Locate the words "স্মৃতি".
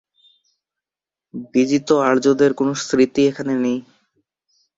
2.81-3.21